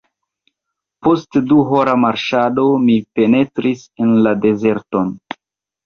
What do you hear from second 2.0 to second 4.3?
marŝado, mi penetris en